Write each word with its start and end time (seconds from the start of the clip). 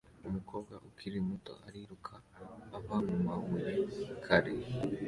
Umukobwa 0.27 0.73
ukiri 0.87 1.17
muto 1.27 1.53
ariruka 1.67 2.13
ava 2.77 2.95
mumabuye 3.05 3.71
kare 4.25 4.53